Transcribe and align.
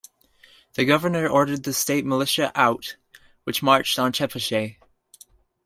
The 0.73 0.83
governor 0.83 1.27
ordered 1.27 1.61
the 1.63 1.73
state 1.73 2.07
militia 2.07 2.51
out, 2.55 2.95
which 3.43 3.61
marched 3.61 3.99
on 3.99 4.11
Chepachet. 4.11 4.77